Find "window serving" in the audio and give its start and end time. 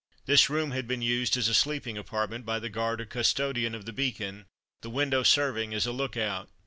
4.89-5.75